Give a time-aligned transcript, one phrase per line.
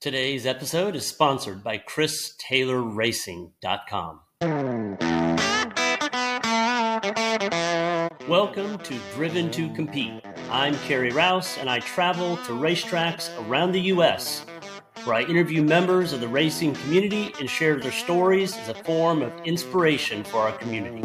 [0.00, 4.20] Today's episode is sponsored by ChrisTaylorRacing.com.
[8.26, 10.24] Welcome to Driven to Compete.
[10.50, 14.46] I'm Carey Rouse, and I travel to racetracks around the U.S.
[15.04, 19.20] where I interview members of the racing community and share their stories as a form
[19.20, 21.02] of inspiration for our community.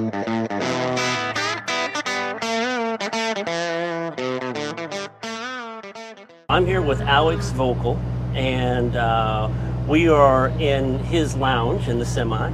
[6.48, 8.00] I'm here with Alex Vogel,
[8.36, 9.50] and uh,
[9.88, 12.52] we are in his lounge in the semi.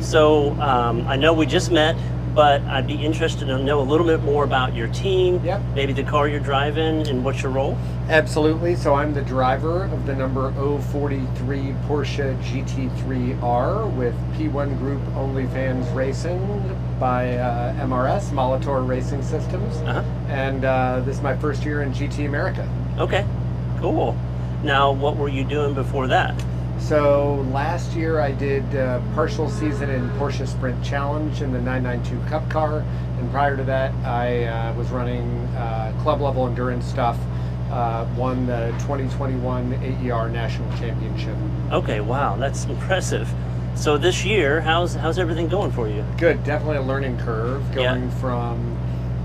[0.00, 1.96] So um, I know we just met,
[2.34, 5.62] but I'd be interested to know a little bit more about your team, Yep.
[5.74, 7.78] maybe the car you're driving, and what's your role.
[8.08, 8.74] Absolutely.
[8.76, 16.40] So I'm the driver of the number 043 Porsche GT3R with P1 Group OnlyFans Racing
[16.98, 19.76] by uh, MRS, Molitor Racing Systems.
[19.76, 20.00] Uh-huh.
[20.28, 22.68] And uh, this is my first year in GT America.
[22.98, 23.24] Okay,
[23.80, 24.16] cool.
[24.64, 26.34] Now, what were you doing before that?
[26.78, 32.28] So last year I did uh, partial season in Porsche Sprint Challenge in the 992
[32.30, 32.82] Cup car,
[33.18, 35.22] and prior to that I uh, was running
[35.56, 37.18] uh, club level endurance stuff.
[37.70, 41.34] Uh, won the 2021 AER National Championship.
[41.72, 43.28] Okay, wow, that's impressive.
[43.74, 46.04] So this year, how's how's everything going for you?
[46.18, 47.94] Good, definitely a learning curve Yeah.
[47.94, 48.78] going from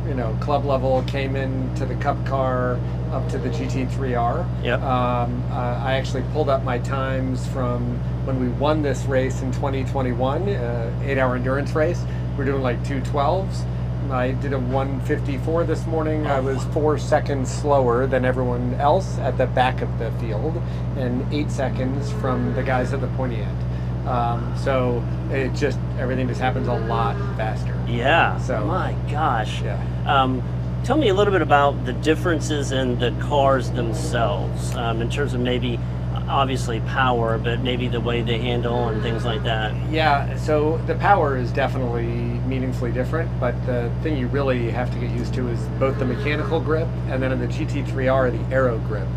[0.10, 2.80] you know club level came in to the Cup car
[3.12, 4.64] up to the GT3R.
[4.64, 4.82] Yep.
[4.82, 9.52] Um, uh, I actually pulled up my times from when we won this race in
[9.52, 12.04] 2021, uh, eight hour endurance race.
[12.38, 13.66] We're doing like 212s.
[14.12, 16.26] I did a 154 this morning.
[16.26, 20.56] I was four seconds slower than everyone else at the back of the field
[20.98, 23.69] and eight seconds from the guys at the pointy end.
[24.10, 27.78] Um, so it just, everything just happens a lot faster.
[27.88, 28.38] Yeah.
[28.40, 29.62] So- my gosh.
[29.62, 29.80] Yeah.
[30.08, 30.42] Um,
[30.84, 35.34] tell me a little bit about the differences in the cars themselves, um, in terms
[35.34, 35.80] of maybe,
[36.28, 39.74] obviously power, but maybe the way they handle and things like that.
[39.92, 45.00] Yeah, so the power is definitely meaningfully different, but the thing you really have to
[45.00, 48.78] get used to is both the mechanical grip and then in the GT3R, the aero
[48.88, 49.08] grip.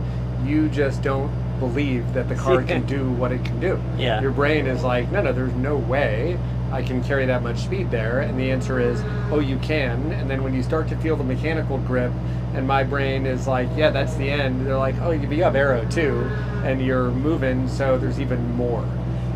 [0.44, 1.31] You just don't
[1.62, 3.81] believe that the car can do what it can do.
[3.97, 4.21] Yeah.
[4.21, 6.39] Your brain is like, no, no, there's no way
[6.73, 8.21] I can carry that much speed there.
[8.21, 9.00] And the answer is,
[9.31, 10.11] oh, you can.
[10.12, 12.12] And then when you start to feel the mechanical grip,
[12.55, 14.67] and my brain is like, yeah, that's the end.
[14.67, 16.21] They're like, oh, you have aero too,
[16.65, 18.84] and you're moving, so there's even more.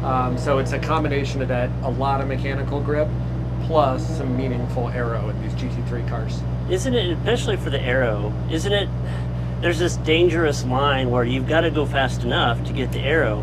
[0.02, 3.08] Um, so it's a combination of that, a lot of mechanical grip,
[3.64, 6.40] plus some meaningful aero in these GT3 cars.
[6.68, 8.88] Isn't it, especially for the aero, isn't it?
[9.60, 13.40] There's this dangerous line where you've got to go fast enough to get the aero.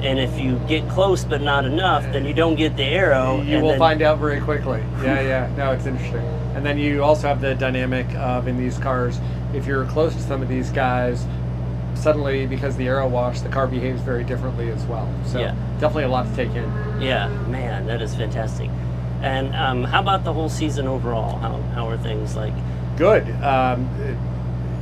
[0.00, 3.40] And if you get close but not enough, then you don't get the aero.
[3.42, 4.82] You and will then- find out very quickly.
[5.02, 5.50] Yeah, yeah.
[5.56, 6.24] No, it's interesting.
[6.54, 9.18] And then you also have the dynamic of in these cars,
[9.52, 11.26] if you're close to some of these guys,
[11.94, 15.08] suddenly because the aero wash, the car behaves very differently as well.
[15.26, 15.54] So Yeah.
[15.80, 16.70] definitely a lot to take in.
[17.00, 18.70] Yeah, man, that is fantastic.
[19.20, 21.38] And um, how about the whole season overall?
[21.38, 22.54] How, how are things like?
[22.96, 23.28] Good.
[23.42, 23.88] Um,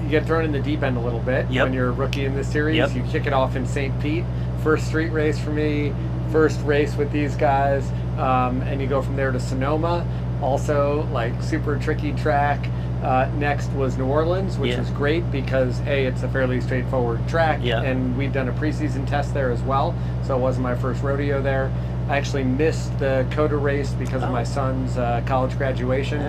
[0.07, 1.65] you get thrown in the deep end a little bit Yep.
[1.65, 2.77] when you're a rookie in this series.
[2.77, 2.95] Yep.
[2.95, 3.99] You kick it off in St.
[4.01, 4.25] Pete,
[4.63, 5.93] first street race for me,
[6.31, 10.07] first race with these guys, um, and you go from there to Sonoma,
[10.43, 12.69] also like super tricky track.
[13.03, 14.81] Uh, next was New Orleans, which Yeah.
[14.81, 17.83] was great because a it's a fairly straightforward track, Yeah.
[17.83, 19.95] and we've done a preseason test there as well,
[20.25, 21.71] so it wasn't my first rodeo there.
[22.09, 24.27] I actually missed the COTA race because Oh.
[24.27, 26.21] of my son's uh, college graduation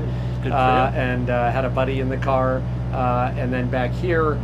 [0.45, 2.61] uh, and uh, had a buddy in the car.
[2.93, 4.37] Uh, and then back here,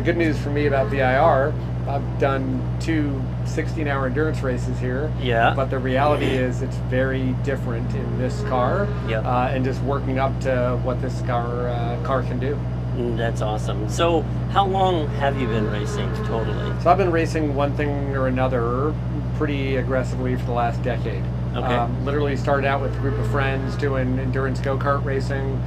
[0.00, 1.52] the good news for me about VIR,
[1.86, 5.12] I've done two 16 hour endurance races here.
[5.20, 5.52] Yeah.
[5.54, 8.88] But the reality is, it's very different in this car.
[9.08, 9.24] Yep.
[9.24, 12.54] Uh, and just working up to what this car uh, car can do.
[12.96, 13.88] Mm, That's awesome.
[13.90, 14.22] So,
[14.52, 16.80] how long have you been racing totally?
[16.82, 18.94] So I've been racing one thing or another
[19.36, 21.22] pretty aggressively for the last decade.
[21.54, 21.74] Okay.
[21.74, 25.62] Um, literally started out with a group of friends doing endurance go kart racing,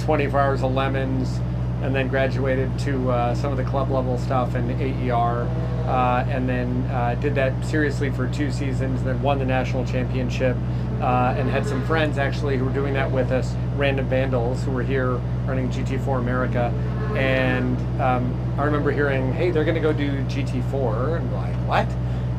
[0.00, 1.40] 24 hours of lemons,
[1.82, 5.42] and then graduated to uh, some of the club level stuff and AER,
[5.86, 9.02] uh, and then uh, did that seriously for two seasons.
[9.02, 10.56] Then won the national championship,
[11.00, 14.70] uh, and had some friends actually who were doing that with us, random vandals who
[14.70, 15.14] were here
[15.46, 16.72] running GT4 America,
[17.16, 21.54] and um, I remember hearing, "Hey, they're going to go do GT4," and I'm like,
[21.68, 21.88] "What?"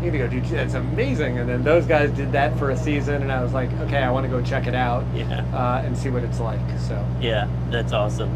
[0.01, 2.75] You need to go do that's amazing and then those guys did that for a
[2.75, 5.45] season and i was like okay i want to go check it out Yeah.
[5.55, 8.29] uh, and see what it's like so Yeah, that's awesome.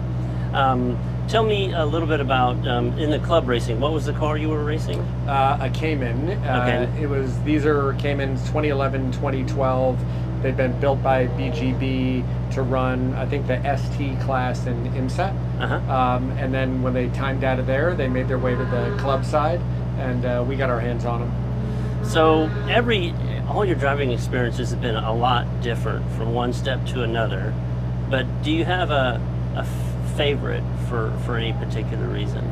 [0.54, 0.98] Um,
[1.28, 3.80] tell me a little bit about um, in the club racing.
[3.80, 5.00] What was the car you were racing?
[5.28, 6.30] uh, a Cayman.
[6.46, 7.04] Uh, Okay.
[7.04, 10.00] It was these are Caymans 2011, 2012.
[10.42, 12.24] They've been built by BGB
[12.54, 15.36] to run, I think, the ST class in IMSA.
[15.60, 15.76] Uh huh.
[15.94, 18.96] Um, and then when they timed out of there, they made their way to the
[19.00, 19.60] club side.
[19.98, 22.06] and uh, we got our hands on them.
[22.06, 23.14] So every
[23.50, 27.54] all your driving experiences have been a lot different from one step to another.
[28.10, 29.20] But do you have a,
[29.56, 29.66] a
[30.18, 32.44] favorite for, for any particular reason?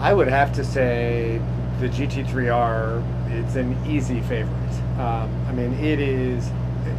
[0.00, 1.40] I would have to say
[1.80, 3.32] the GT3R.
[3.32, 4.52] It's an easy favorite.
[4.98, 6.50] Um, I mean, it is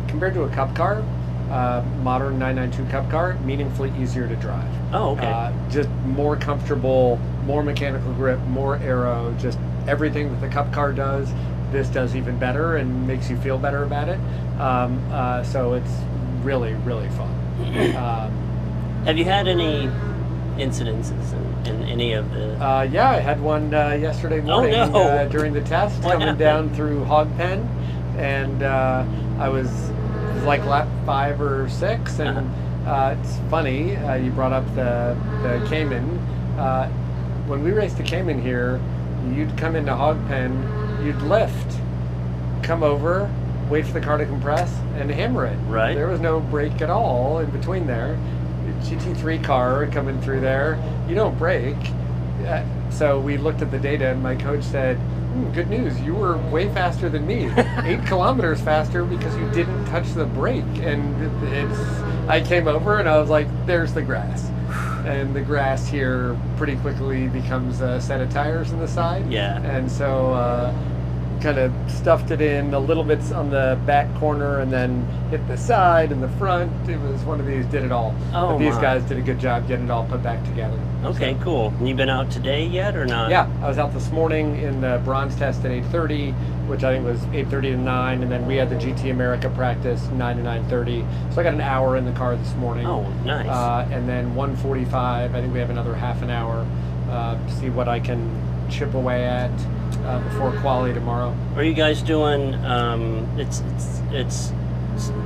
[0.08, 1.04] compared to a Cup car,
[1.50, 4.68] uh, modern 992 Cup car, meaningfully easier to drive.
[4.94, 5.28] Oh, okay.
[5.28, 10.92] Uh, just more comfortable, more mechanical grip, more aero, just everything that the Cup car
[10.92, 11.32] does.
[11.72, 14.20] This does even better and makes you feel better about it.
[14.60, 15.92] Um, uh, so it's
[16.42, 17.34] really, really fun.
[17.98, 18.47] Um,
[19.06, 19.88] Have you had any
[20.58, 21.34] incidences
[21.66, 22.54] in, in any of the?
[22.64, 25.00] Uh, yeah, I had one uh, yesterday morning Oh, no.
[25.00, 26.40] uh, during the test What coming happened?
[26.40, 27.62] down through Hog Pen,
[28.18, 29.06] and uh,
[29.40, 29.68] I was
[30.34, 32.92] was like lap five or six, and Uh-huh.
[32.92, 36.18] uh, it's funny uh, you brought up the the Cayman.
[36.60, 36.90] Uh,
[37.48, 38.80] when we raced the Cayman here,
[39.34, 40.52] you'd come into Hog Pen,
[41.06, 41.78] you'd lift,
[42.62, 43.32] come over,
[43.70, 45.56] wait for the car to compress, and hammer it.
[45.70, 45.94] Right.
[45.96, 48.18] There was no break at all in between there.
[48.82, 51.76] GT3 car coming through there, you don't brake.
[52.46, 56.14] Uh, so we looked at the data, and my coach said, "Hmm, "Good news, you
[56.16, 57.46] were way faster than me,
[57.84, 61.80] eight kilometers faster because you didn't touch the brake." And it's,
[62.28, 64.50] I came over and I was like, "There's the grass."
[65.08, 69.32] And the grass here pretty quickly becomes a set of tires on the side.
[69.32, 69.62] Yeah.
[69.62, 70.74] And so uh,
[71.42, 75.46] kind of stuffed it in a little bit on the back corner and then hit
[75.48, 76.72] the side and the front.
[76.90, 78.16] It was one of these did it all.
[78.34, 78.82] Oh, but these my.
[78.82, 80.80] guys did a good job getting it all put back together.
[81.04, 81.68] Okay, So, cool.
[81.80, 83.30] And you been out today yet or not?
[83.30, 86.34] yeah, I was out this morning in the bronze test at 8:30,
[86.68, 90.08] which I think was 8:30 to 9, and then we had the GT America practice
[90.14, 91.06] 9 to 9:30.
[91.34, 92.88] So I got an hour in the car this morning.
[92.88, 93.48] Oh, nice.
[93.48, 95.36] Uh, and then 1:45.
[95.36, 96.66] I think we have another half an hour
[97.12, 98.20] uh, to see what I can
[98.70, 99.52] chip away at
[100.08, 101.36] uh, before quality tomorrow.
[101.56, 102.54] Are you guys doing?
[102.66, 104.54] Um, it's it's it's.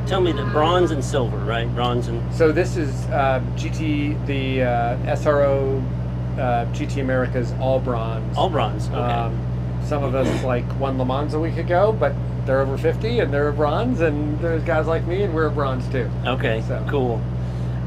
[0.06, 1.74] Tell me the bronze and silver, right?
[1.74, 5.82] Bronze and So this is uh, GT, the uh, SRO
[6.38, 8.38] uh, GT America's all bronze.
[8.38, 8.88] all bronze.
[8.90, 8.98] Okay.
[8.98, 9.40] Um,
[9.86, 12.14] some of us like won Le Mans a week ago, but
[12.46, 15.52] they're over 50 and they're a bronze, and there's guys like me and we're a
[15.52, 16.10] bronze too.
[16.26, 16.62] okay.
[16.68, 17.22] so- Cool.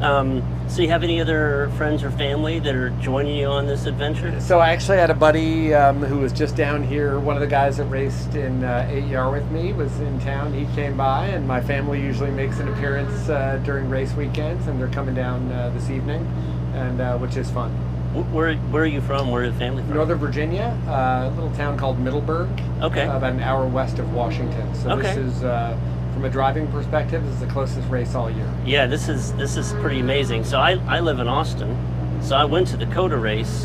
[0.01, 3.87] Um, so you have any other friends or family that are joining you on this
[3.87, 4.41] adventure?
[4.41, 7.19] So I actually had a buddy um, who was just down here.
[7.21, 10.53] One of the guys that raced in uh, AER with me was in town.
[10.53, 14.81] He came by, and my family usually makes an appearance uh, during race weekends, and
[14.81, 16.27] they're coming down uh, this evening,
[16.75, 17.94] and uh, which is fun.
[18.15, 19.31] Wh- Where where are you from?
[19.31, 19.95] Where are the family from?
[19.95, 22.49] Northern Virginia, uh, a little town called Middleburg.
[22.83, 23.03] Okay.
[23.03, 24.75] uh, about an hour west of Washington.
[24.75, 25.77] So this is, uh,
[26.13, 28.49] from a driving perspective, this is the closest race all year.
[28.65, 30.45] Yeah, this is this is pretty amazing.
[30.45, 31.77] So I, I live in Austin,
[32.23, 33.65] so I went to the COTA race,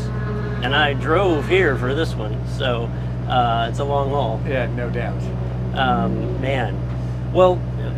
[0.62, 2.36] and I drove here for this one.
[2.58, 2.90] So
[3.28, 4.40] uh, it's a long haul.
[4.48, 5.22] Yeah, no doubt.
[5.74, 6.74] Um, man,
[7.32, 7.54] well,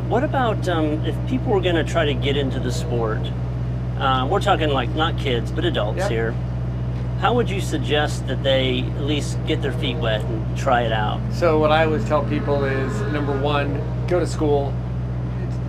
[0.08, 3.20] what about um, if people were going to try to get into the sport?
[3.98, 6.10] Uh, we're talking like not kids, but adults Yep.
[6.10, 6.34] here.
[7.20, 10.92] How would you suggest that they at least get their feet wet and try it
[10.92, 11.20] out?
[11.32, 14.72] So what I always tell people is number one, go to school,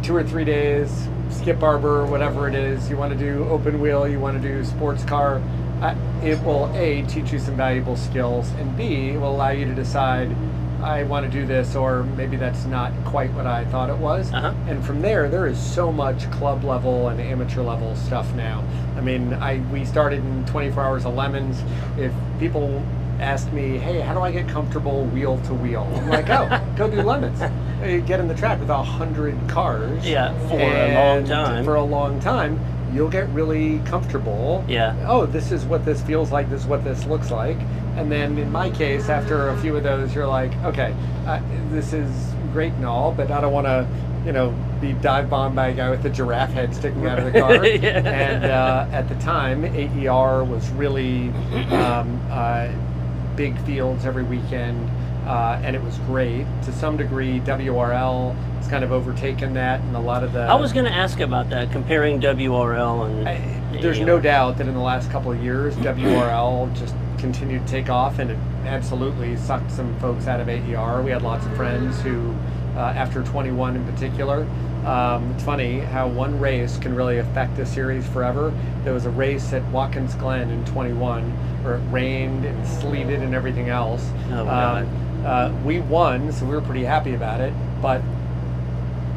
[0.02, 2.90] two or three days, Skip Barber, whatever it is.
[2.90, 5.42] You want to do open wheel, you want to do sports car.
[5.82, 9.66] Uh, it will a teach you some valuable skills, and b it will allow you
[9.66, 10.36] to decide.
[10.84, 14.32] I want to do this, or maybe that's not quite what I thought it was.
[14.34, 14.54] Uh-huh.
[14.68, 18.64] And from there, there is so much club level and amateur level stuff now.
[18.98, 21.64] I mean, I we started in 24 hours of lemons.
[21.98, 22.84] If people
[23.20, 26.90] asked me, "Hey, how do I get comfortable wheel to wheel?" I'm like, "Oh, go
[26.90, 27.42] do lemons.
[27.84, 30.08] You get in the track with a hundred cars.
[30.08, 31.66] Yeah, for a long time.
[31.66, 32.60] For a long time,
[32.94, 34.64] you'll get really comfortable.
[34.68, 34.96] Yeah.
[35.08, 36.50] Oh, this is what this feels like.
[36.50, 37.58] This is what this looks like.
[37.96, 40.94] And then in my case, after a few of those, you're like, okay,
[41.28, 42.10] uh, this is
[42.52, 43.88] great and all, but I don't want to,
[44.26, 44.50] you know,
[44.82, 47.66] be dive bombed by a guy with a giraffe head sticking out of the car.
[47.66, 48.00] Yeah.
[48.00, 51.30] And uh, at the time, AER was really
[51.72, 52.70] um, uh,
[53.36, 54.90] big fields every weekend,
[55.28, 56.46] uh, and it was great.
[56.64, 60.42] To some degree, WRL has kind of overtaken that, and a lot of the.
[60.42, 63.30] I was going to ask about that, comparing WRL and.
[63.30, 66.94] I- there's no doubt that in the last couple of years, WRL just
[67.28, 71.02] continued to take off, and it absolutely sucked some folks out of AER.
[71.02, 72.36] We had lots of friends who,
[72.76, 74.46] uh, after 21 in particular,
[74.86, 78.52] um, it's funny how one race can really affect a series forever.
[78.84, 81.24] There was a race at Watkins Glen in 21
[81.64, 84.06] where it rained and sleeted and everything else.
[84.34, 88.02] Oh, Um, uh, we won, so we were pretty happy about it, but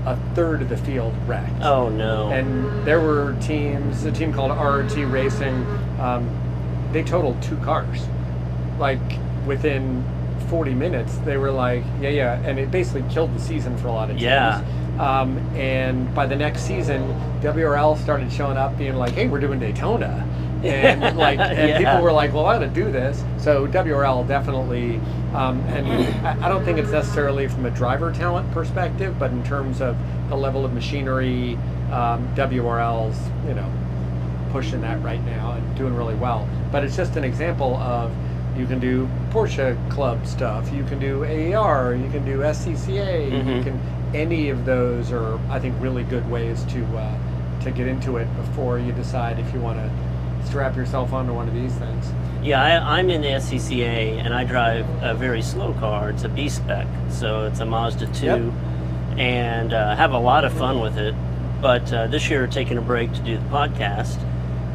[0.07, 1.61] a third of the field wrecked.
[1.61, 2.29] Oh no.
[2.31, 5.67] And there were teams, a team called RRT Racing,
[5.99, 6.31] um,
[6.97, 8.07] they totaled two cars.
[8.79, 8.99] Like
[9.47, 10.03] within
[10.49, 13.93] 40 minutes, they were like, yeah, yeah, and it basically killed the season for a
[13.93, 14.23] lot of teams.
[14.23, 14.62] Yeah.
[14.99, 17.03] Um, and by the next season,
[17.43, 20.26] WRL started showing up, being like, "Hey, we're doing Daytona,"
[20.65, 21.76] and like, and Yeah.
[21.79, 24.99] people were like, "Well, I got to do this." So WRL definitely,
[25.35, 25.87] um, and
[26.26, 29.99] I, I don't think it's necessarily from a driver talent perspective, but in terms of
[30.31, 31.59] the level of machinery,
[31.93, 33.71] um, WRL's, you know,
[34.57, 36.49] pushing that right now and doing really well.
[36.73, 38.11] But it's just an example of
[38.57, 43.43] you can do Porsche Club stuff, you can do AER, you can do SCCA, you
[43.43, 43.65] Mhm.
[43.65, 43.81] can
[44.15, 47.15] any of those are I think really good ways to uh,
[47.65, 49.91] to get into it before you decide if you want to
[50.49, 52.11] strap yourself onto one of these things.
[52.43, 56.09] Yeah, I, I'm in the SCCA and I drive a very slow car.
[56.09, 58.41] It's a B spec, so it's a Mazda 2, Yep.
[59.19, 61.15] and uh, have a lot of fun with it.
[61.61, 64.17] But uh, this year, taking a break to do the podcast.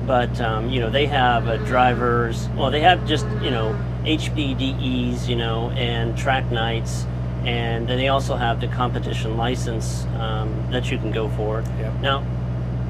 [0.06, 2.50] But um, you know, they have uh, drivers.
[2.50, 7.06] Well, they have just you know HBDEs, you know, and track nights,
[7.46, 11.62] and then they also have the competition license um, that you can go for.
[11.80, 12.02] Yep.
[12.02, 12.26] Now,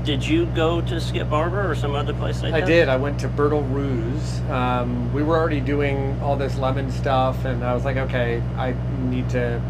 [0.03, 2.65] did you go to Skip Barber or some other place like I that?
[2.65, 2.89] did.
[2.89, 4.39] I went to Bertil Roos.
[4.49, 8.75] Um, we were already doing all this lemon stuff, and I was like, okay, I
[9.09, 9.61] need to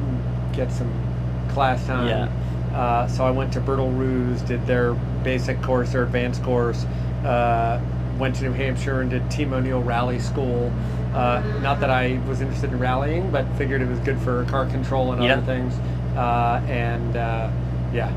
[0.54, 0.92] get some
[1.50, 2.08] class time.
[2.08, 2.78] Yeah.
[2.78, 4.94] Uh, so I went to Bertil Roos, did their
[5.24, 6.86] basic course, their advanced course.
[7.26, 7.80] Uh,
[8.18, 10.72] went to New Hampshire and did Team O'Neill Rally School.
[11.14, 14.66] Uh, not that I was interested in rallying, but figured it was good for car
[14.68, 15.34] control and Yeah.
[15.34, 15.74] other things.
[16.16, 17.50] Uh, and uh,
[17.94, 18.12] yeah,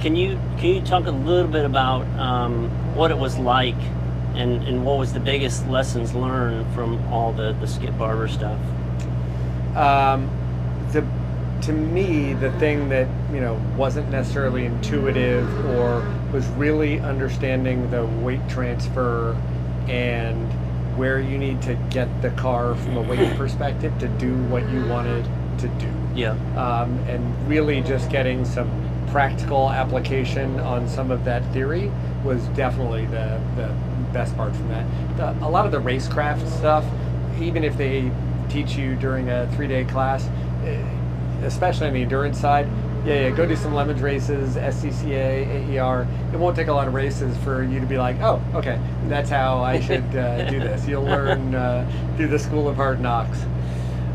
[0.00, 3.76] Can you can you talk a little bit about um, what it was like,
[4.34, 8.58] and, and what was the biggest lessons learned from all the, the Skip Barber stuff?
[9.76, 10.28] um,
[10.92, 11.04] the
[11.62, 16.02] to me the thing that you know wasn't necessarily intuitive or
[16.32, 19.36] was really understanding the weight transfer
[19.88, 20.50] and
[20.96, 24.86] where you need to get the car from a weight perspective to do what you
[24.86, 25.24] wanted
[25.58, 25.92] to do.
[26.14, 28.70] Yeah, um, and really just getting some
[29.08, 31.90] practical application on some of that theory
[32.24, 33.74] was definitely the, the
[34.12, 34.86] best part from that.
[35.16, 36.84] The, a lot of the racecraft stuff,
[37.40, 38.10] even if they
[38.48, 40.28] teach you during a three day class,
[40.64, 40.82] eh,
[41.44, 42.68] especially on the endurance side,
[43.04, 46.06] yeah, yeah, go do some lemons races, SCCA, AER.
[46.32, 49.28] It won't take a lot of races for you to be like, oh, okay, that's
[49.28, 50.86] how I should uh, do this.
[50.88, 53.44] You'll learn uh, through the school of hard knocks.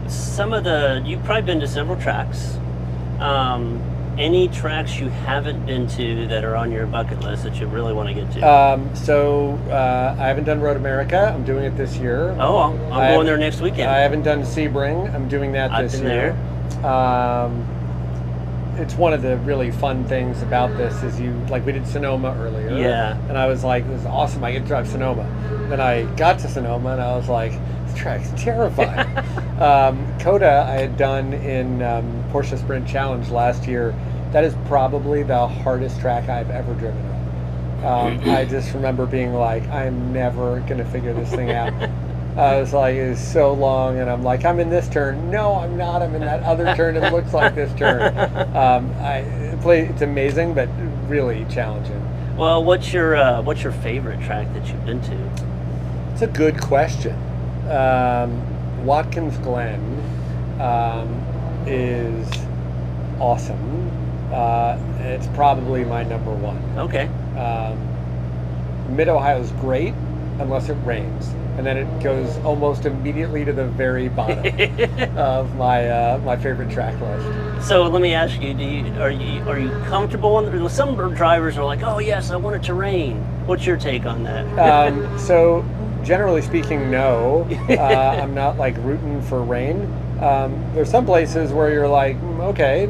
[0.08, 2.58] some of the you've probably been to several tracks.
[3.20, 3.82] Um,
[4.18, 7.94] any tracks you haven't been to that are on your bucket list that you really
[7.94, 8.42] want to get to?
[8.42, 11.32] Um, so uh, I haven't done Road America.
[11.36, 12.36] I'm doing it this year.
[12.40, 13.90] oh, I'm, I'm going there next weekend.
[13.90, 15.14] I haven't done Sebring.
[15.14, 16.32] I'm doing that I've this been year.
[16.84, 17.68] Um,
[18.78, 22.36] it's one of the really fun things about this is you like we did Sonoma
[22.40, 22.78] earlier.
[22.78, 23.18] Yeah.
[23.28, 24.44] And I was like, this is awesome.
[24.44, 25.24] I get to drive Sonoma.
[25.70, 27.52] Then I got to Sonoma and I was like,
[27.86, 29.18] this track's terrifying.
[29.62, 33.96] um, COTA I had done in um, Porsche Sprint Challenge last year.
[34.32, 37.18] That is probably the hardest track I've ever driven on.
[37.84, 41.74] Um, I just remember being like, I'm never gonna figure this thing out.
[42.38, 45.32] I was like, it's so long, and I'm like, I'm in this turn.
[45.32, 46.02] No, I'm not.
[46.04, 46.96] I'm in that other turn.
[46.96, 48.16] It looks like this turn.
[48.58, 49.82] Um, I play.
[49.88, 50.68] It's amazing, but
[51.08, 52.02] really challenging.
[52.38, 55.32] well, what's your uh, what's your favorite track that you've been to?
[56.14, 57.14] It's a good question.
[57.70, 59.82] Um, Watkins Glen
[60.60, 61.08] um,
[61.68, 62.28] is
[63.20, 63.92] awesome.
[64.32, 66.58] Uh, it's probably my number one.
[66.78, 67.06] Okay.
[67.38, 69.94] Um, Mid Ohio is great
[70.40, 74.46] unless it rains, and then it goes almost immediately to the very bottom
[75.18, 77.68] of my uh, my favorite track list.
[77.68, 80.40] So let me ask you: Do you are you are you comfortable?
[80.40, 84.06] In, some drivers are like, "Oh yes, I want it to rain." What's your take
[84.06, 84.46] on that?
[84.60, 85.66] Um, so,
[86.04, 87.48] generally speaking, no.
[87.70, 89.82] Uh, I'm not like rooting for rain.
[90.22, 92.88] Um, there's some places where you're like, "Mm, okay,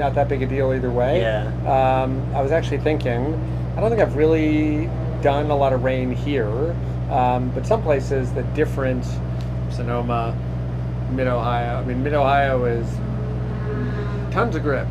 [0.00, 1.20] not that big a deal either way.
[1.20, 1.46] Yeah.
[1.66, 3.34] Um, I was actually thinking,
[3.76, 4.86] I don't think I've really
[5.22, 6.74] done a lot of rain here,
[7.10, 9.04] um, but some places the different
[9.70, 10.36] Sonoma,
[11.12, 11.78] Mid Ohio.
[11.80, 12.86] I mean, Mid Ohio is
[14.32, 14.86] tons of grip.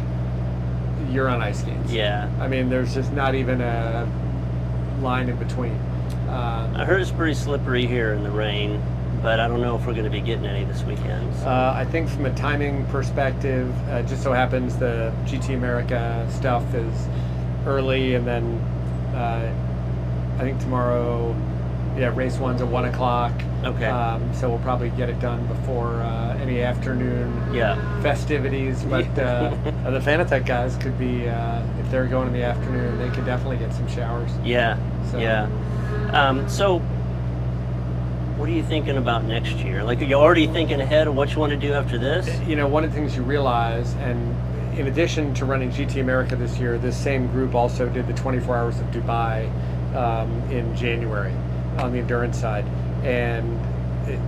[1.12, 1.92] You're on ice skates.
[1.92, 4.08] yeah, I mean, there's just not even a
[5.02, 5.76] line in between.
[6.30, 8.80] Um, I heard it's pretty slippery here in the rain,
[9.24, 11.34] but I don't know if we're going to be getting any this weekend.
[11.36, 16.28] so- uh, I think from a timing perspective, uh, just so happens the GT America
[16.32, 17.08] stuff is
[17.66, 18.44] early, and then
[19.16, 19.52] uh,
[20.38, 21.34] I think tomorrow,
[22.00, 23.34] yeah, race one's at one o'clock.
[23.64, 23.86] Okay.
[23.86, 28.02] Um, so we'll probably get it done before uh, any afternoon yeah.
[28.02, 28.84] festivities.
[28.84, 29.50] But uh,
[29.90, 33.58] the Fanatec guys could be, uh, if they're going in the afternoon, they could definitely
[33.58, 34.32] get some showers.
[34.44, 34.78] Yeah,
[35.12, 35.50] So- yeah.
[36.14, 36.80] Um, so
[38.40, 39.84] what are you thinking about next year?
[39.84, 42.40] Like, are you already thinking ahead of what you want to do after this?
[42.48, 46.38] You know, one of the things you realize, and in addition to running GT America
[46.38, 49.50] this year, this same group also did the 24 Hours of Dubai
[49.94, 51.34] um, in January
[51.80, 52.66] on the endurance side,
[53.04, 53.60] and
[54.08, 54.20] it,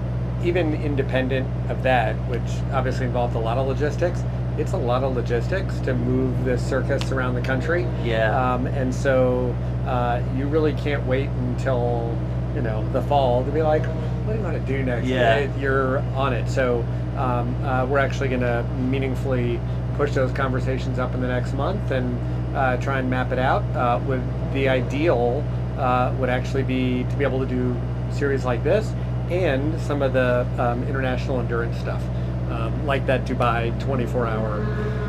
[0.46, 2.42] even independent of that, which
[2.72, 4.24] obviously involved a lot of logistics,
[4.58, 7.88] it's a lot of logistics to move the circus around the country.
[8.04, 8.54] Yeah.
[8.54, 9.56] Um, and so
[9.86, 12.18] uh, you really can't wait until
[12.56, 13.86] you know the fall to be like,
[14.26, 15.08] what do you want to do next?
[15.08, 15.56] Yeah.
[15.58, 16.50] You're on it.
[16.50, 16.86] So
[17.18, 19.60] um, uh, we're actually going to meaningfully
[19.96, 23.64] push those conversations up in the next month and uh, try and map it out.
[23.76, 24.22] Uh, with
[24.54, 25.44] the ideal
[25.82, 27.76] uh, would actually be to be able to do
[28.12, 28.94] series like this
[29.30, 32.04] and some of the um, international endurance stuff,
[32.52, 34.64] um, like that Dubai 24 hour,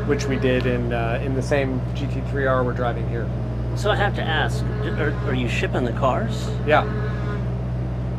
[0.07, 3.29] which we did in uh, in the same GT3R we're driving here.
[3.75, 6.47] So I have to ask, are, are you shipping the cars?
[6.65, 6.85] Yeah.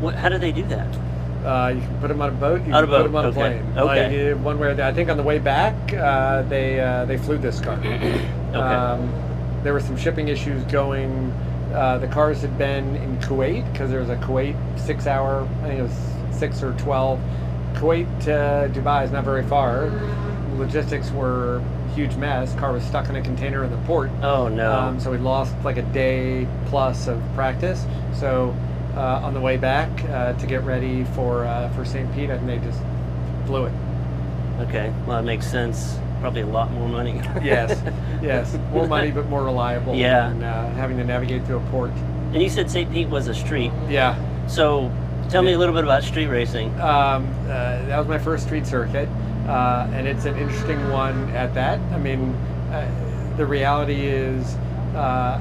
[0.00, 0.94] What, how do they do that?
[1.44, 2.66] Uh, you can put them on a boat.
[2.66, 3.78] You On can boat, put them on okay, a plane.
[3.78, 4.28] okay.
[4.28, 7.04] Like, uh, one way or the I think on the way back, uh, they uh,
[7.06, 7.78] they flew this car.
[8.54, 8.62] Okay.
[8.62, 9.12] Um,
[9.64, 11.32] there were some shipping issues going.
[11.74, 15.42] Uh, the cars had been in Kuwait because there was a Kuwait six-hour.
[15.62, 15.98] I think it was
[16.38, 17.18] six or twelve.
[17.74, 19.90] Kuwait to Dubai is not very far.
[20.56, 22.54] Logistics were a huge mess.
[22.54, 24.10] Car was stuck in a container in the port.
[24.22, 24.72] Oh no.
[24.72, 27.84] Um, so we lost like a day plus of practice.
[28.14, 28.54] So
[28.96, 32.12] uh, on the way back uh, to get ready for uh, for St.
[32.14, 32.80] Pete, and they just
[33.46, 33.72] blew it.
[34.60, 34.92] okay.
[35.06, 35.98] Well, that makes sense.
[36.24, 37.20] Probably a lot more money.
[37.44, 37.82] Yes,
[38.22, 39.94] yes, more money but more reliable.
[39.94, 40.30] Yeah.
[40.30, 41.90] than uh, having to navigate through a port.
[42.32, 42.90] and you said St.
[42.90, 43.70] Pete was a street.
[43.90, 44.16] Yeah,
[44.46, 44.90] So
[45.28, 46.70] tell me a little bit about street racing.
[46.80, 49.06] um, uh, that was my first street circuit,
[49.46, 51.78] uh, and it's an interesting one at that.
[51.92, 52.32] I mean,
[52.72, 54.54] uh, the reality is
[54.96, 55.38] uh,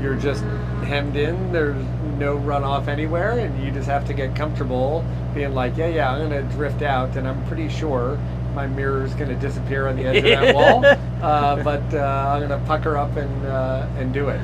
[0.00, 0.44] you're just
[0.84, 1.52] hemmed in.
[1.52, 1.76] There's
[2.18, 5.04] no runoff anywhere, and you just have to get comfortable
[5.34, 8.18] being like, yeah, yeah, I'm going to drift out, and I'm pretty sure
[8.56, 12.32] my mirror is going to disappear on the edge of that wall, uh, but uh,
[12.32, 14.40] I'm going to pucker up and uh, and do it.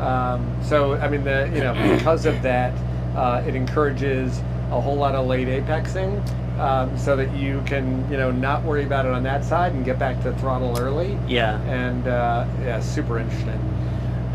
[0.00, 2.72] Um, so, I mean, the you know, because of that,
[3.14, 4.38] uh, it encourages
[4.70, 6.22] a whole lot of late apexing.
[6.56, 9.84] Um, so that you can, you know, not worry about it on that side and
[9.84, 11.18] get back to throttle early.
[11.28, 11.60] Yeah.
[11.64, 13.60] And uh, yeah, super interesting.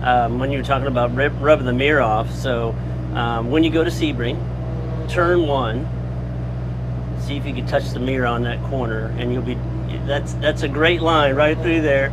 [0.04, 2.76] Um, when you were talking about rub, rubbing the mirror off, so
[3.16, 4.38] um, when you go to Sebring,
[5.10, 5.88] turn one,
[7.22, 9.58] see if you can touch the mirror on that corner, and you'll be.
[10.06, 12.12] That's that's a great line right through there.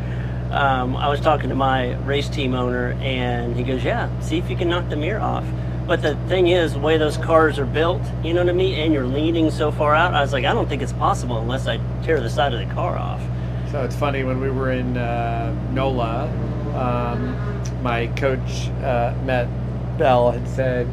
[0.50, 4.50] Um, I was talking to my race team owner, and he goes, "Yeah, see if
[4.50, 5.44] you can knock the mirror off."
[5.86, 8.74] But the thing is, the way those cars are built, you know what I mean,
[8.74, 11.66] and you're leaning so far out, I was like, I don't think it's possible unless
[11.66, 13.22] I tear the side of the car off.
[13.70, 16.28] So it's funny when we were in uh, NOLA,
[16.76, 19.48] um, my coach uh, Matt
[19.96, 20.86] Bell had said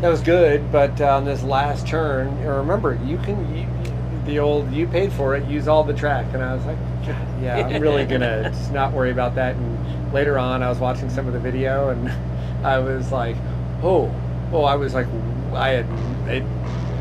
[0.00, 3.66] that was good, but uh, on this last turn, remember you can you,
[4.26, 7.42] the old you paid for it, use all the track, and I was like, "God,
[7.42, 9.56] yeah, I'm really gonna just not worry about that.
[9.56, 12.10] And later on, I was watching some of the video, and
[12.66, 13.36] I was like,
[13.82, 14.14] oh,
[14.52, 15.06] oh, I was like,
[15.52, 15.86] I had
[16.28, 16.42] it,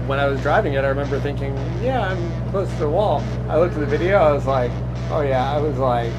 [0.08, 3.24] when I was driving it, I remember thinking, yeah, I'm close to the wall.
[3.48, 4.72] I looked at the video, I was like,
[5.10, 6.14] oh yeah, I was like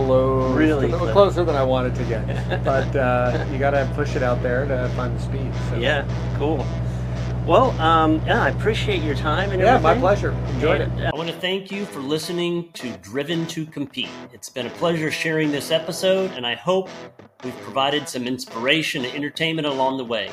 [0.00, 1.12] close, Really a little close.
[1.12, 2.64] closer than I wanted to get.
[2.64, 5.52] but uh, you gotta push it out there to find the speed.
[5.70, 5.76] So.
[5.76, 6.06] Yeah,
[6.38, 6.66] cool.
[7.46, 10.30] Well, um, yeah, I appreciate your time and yeah, my pleasure.
[10.54, 10.88] Enjoyed it.
[10.88, 14.08] And, uh, I want to thank you for listening to Driven to Compete.
[14.32, 16.88] It's been a pleasure sharing this episode, and I hope
[17.44, 20.30] we've provided some inspiration and entertainment along the way.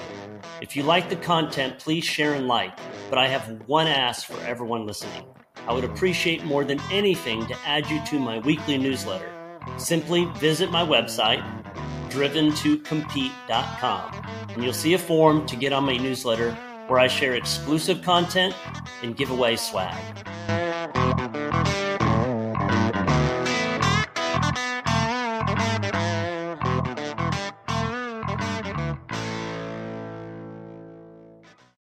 [0.61, 2.79] If you like the content, please share and like.
[3.09, 5.25] But I have one ask for everyone listening.
[5.67, 9.30] I would appreciate more than anything to add you to my weekly newsletter.
[9.77, 11.43] Simply visit my website,
[12.09, 18.01] driven2compete.com, and you'll see a form to get on my newsletter where I share exclusive
[18.01, 18.55] content
[19.01, 19.95] and give away swag.